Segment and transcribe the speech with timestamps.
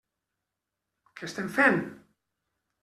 [1.21, 1.81] Què estem fent?